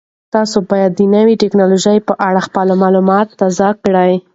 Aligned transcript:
تاسو 0.33 0.57
باید 0.69 0.91
د 0.95 0.99
نوې 1.15 1.35
تکنالوژۍ 1.43 1.97
په 2.07 2.13
اړه 2.27 2.39
خپل 2.47 2.67
معلومات 2.83 3.27
تازه 3.39 3.69
کړئ. 3.83 4.13